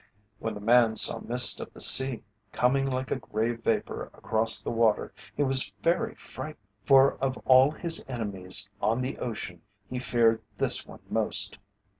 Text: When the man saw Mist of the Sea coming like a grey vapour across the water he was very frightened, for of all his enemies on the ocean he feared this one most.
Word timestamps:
When 0.39 0.55
the 0.55 0.59
man 0.61 0.95
saw 0.95 1.19
Mist 1.19 1.59
of 1.59 1.73
the 1.73 1.79
Sea 1.79 2.23
coming 2.51 2.89
like 2.89 3.11
a 3.11 3.19
grey 3.19 3.51
vapour 3.51 4.09
across 4.15 4.59
the 4.59 4.71
water 4.71 5.13
he 5.37 5.43
was 5.43 5.71
very 5.83 6.15
frightened, 6.15 6.57
for 6.83 7.17
of 7.19 7.37
all 7.45 7.69
his 7.69 8.03
enemies 8.07 8.67
on 8.81 9.01
the 9.03 9.19
ocean 9.19 9.61
he 9.87 9.99
feared 9.99 10.41
this 10.57 10.87
one 10.87 11.01
most. 11.07 11.59